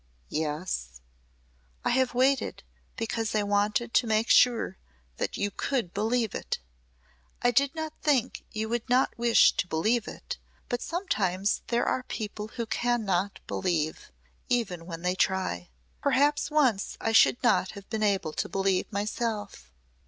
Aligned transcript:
"Yes?" 0.29 0.99
"I 1.85 1.91
have 1.91 2.15
waited 2.15 2.63
because 2.95 3.35
I 3.35 3.43
wanted 3.43 3.93
to 3.93 4.07
make 4.07 4.31
sure 4.31 4.79
that 5.17 5.37
you 5.37 5.51
could 5.51 5.93
believe 5.93 6.33
it. 6.33 6.57
I 7.43 7.51
did 7.51 7.75
not 7.75 7.93
think 8.01 8.43
you 8.49 8.67
would 8.67 8.89
not 8.89 9.15
wish 9.15 9.51
to 9.57 9.67
believe 9.67 10.07
it, 10.07 10.39
but 10.69 10.81
sometimes 10.81 11.61
there 11.67 11.85
are 11.85 12.01
people 12.01 12.47
who 12.47 12.65
cannot 12.65 13.41
believe 13.45 14.11
even 14.49 14.87
when 14.87 15.03
they 15.03 15.13
try. 15.13 15.69
Perhaps 16.01 16.49
once 16.49 16.97
I 16.99 17.11
should 17.11 17.37
not 17.43 17.73
have 17.73 17.87
been 17.91 18.01
able 18.01 18.33
to 18.33 18.49
believe 18.49 18.91
myself. 18.91 19.71